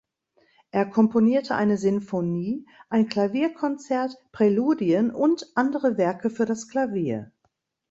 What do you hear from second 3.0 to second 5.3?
Klavierkonzert, Präludien